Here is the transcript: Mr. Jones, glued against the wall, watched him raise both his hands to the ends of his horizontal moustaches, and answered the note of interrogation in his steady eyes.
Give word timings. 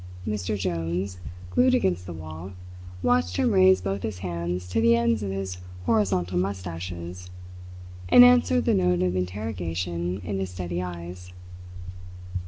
Mr. 0.25 0.57
Jones, 0.57 1.19
glued 1.51 1.75
against 1.75 2.07
the 2.07 2.13
wall, 2.13 2.53
watched 3.03 3.37
him 3.37 3.51
raise 3.51 3.81
both 3.81 4.01
his 4.01 4.17
hands 4.25 4.67
to 4.67 4.81
the 4.81 4.95
ends 4.95 5.21
of 5.21 5.29
his 5.29 5.59
horizontal 5.85 6.39
moustaches, 6.39 7.29
and 8.09 8.25
answered 8.25 8.65
the 8.65 8.73
note 8.73 9.03
of 9.03 9.15
interrogation 9.15 10.19
in 10.23 10.39
his 10.39 10.49
steady 10.49 10.81
eyes. 10.81 11.33